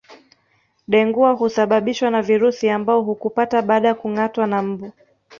[0.87, 4.91] Dengua husababishwa na virusi ambao hukupata baada ya kungâatwa na mbu